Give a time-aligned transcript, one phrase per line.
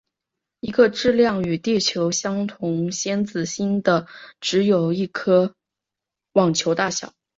[0.61, 4.07] 一个质量与地球相同先子星的
[4.39, 5.53] 只有一颗
[6.33, 7.13] 网球大小。